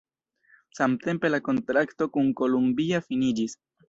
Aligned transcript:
Samtempe 0.77 1.29
la 1.33 1.39
kontrakto 1.47 2.07
kun 2.15 2.31
Columbia 2.39 3.03
finiĝis. 3.11 3.55